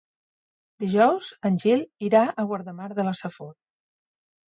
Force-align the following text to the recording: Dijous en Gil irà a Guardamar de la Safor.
Dijous 0.83 1.27
en 1.51 1.61
Gil 1.65 1.85
irà 2.09 2.25
a 2.31 2.49
Guardamar 2.53 2.91
de 3.01 3.09
la 3.11 3.17
Safor. 3.25 3.57